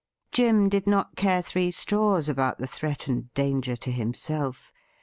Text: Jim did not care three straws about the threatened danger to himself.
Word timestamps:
Jim 0.31 0.67
did 0.67 0.87
not 0.87 1.15
care 1.15 1.43
three 1.43 1.69
straws 1.69 2.27
about 2.27 2.57
the 2.57 2.65
threatened 2.65 3.31
danger 3.35 3.75
to 3.75 3.91
himself. 3.91 4.71